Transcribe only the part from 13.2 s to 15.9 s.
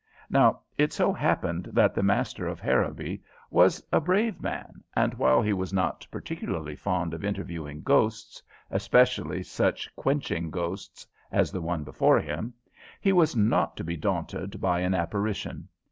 not to be daunted by an apparition.